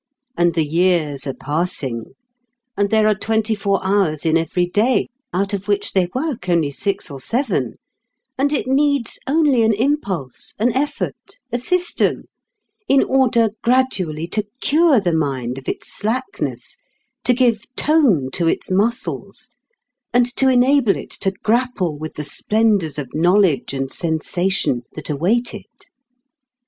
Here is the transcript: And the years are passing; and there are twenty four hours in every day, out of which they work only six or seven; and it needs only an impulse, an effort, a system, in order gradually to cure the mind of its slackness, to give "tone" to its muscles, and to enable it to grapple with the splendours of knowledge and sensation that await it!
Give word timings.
And 0.35 0.55
the 0.55 0.65
years 0.65 1.27
are 1.27 1.35
passing; 1.35 2.15
and 2.75 2.89
there 2.89 3.05
are 3.05 3.13
twenty 3.13 3.53
four 3.53 3.79
hours 3.85 4.25
in 4.25 4.35
every 4.35 4.65
day, 4.65 5.09
out 5.31 5.53
of 5.53 5.67
which 5.67 5.93
they 5.93 6.07
work 6.15 6.49
only 6.49 6.71
six 6.71 7.11
or 7.11 7.19
seven; 7.19 7.75
and 8.35 8.51
it 8.51 8.65
needs 8.65 9.19
only 9.27 9.61
an 9.61 9.73
impulse, 9.73 10.55
an 10.57 10.73
effort, 10.73 11.37
a 11.51 11.59
system, 11.59 12.23
in 12.87 13.03
order 13.03 13.49
gradually 13.61 14.25
to 14.29 14.47
cure 14.59 14.99
the 14.99 15.13
mind 15.13 15.59
of 15.59 15.69
its 15.69 15.95
slackness, 15.95 16.77
to 17.23 17.33
give 17.35 17.61
"tone" 17.75 18.31
to 18.31 18.47
its 18.47 18.71
muscles, 18.71 19.51
and 20.11 20.25
to 20.35 20.49
enable 20.49 20.95
it 20.97 21.11
to 21.11 21.29
grapple 21.43 21.95
with 21.95 22.15
the 22.15 22.23
splendours 22.23 22.97
of 22.97 23.07
knowledge 23.13 23.71
and 23.71 23.93
sensation 23.93 24.81
that 24.95 25.11
await 25.11 25.53
it! 25.53 25.89